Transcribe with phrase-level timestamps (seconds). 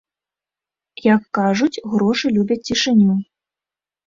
[1.15, 3.13] Як кажуць, грошы любяць цішыню.